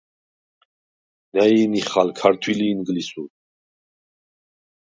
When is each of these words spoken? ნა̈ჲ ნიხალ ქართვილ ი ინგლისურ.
ნა̈ჲ 1.33 1.61
ნიხალ 1.71 2.09
ქართვილ 2.19 2.59
ი 2.65 2.67
ინგლისურ. 2.73 3.29